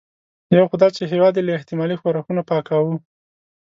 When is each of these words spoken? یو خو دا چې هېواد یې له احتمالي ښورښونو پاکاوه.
یو 0.57 0.65
خو 0.69 0.75
دا 0.81 0.87
چې 0.95 1.03
هېواد 1.11 1.33
یې 1.37 1.43
له 1.47 1.53
احتمالي 1.57 1.95
ښورښونو 2.01 2.41
پاکاوه. 2.49 2.95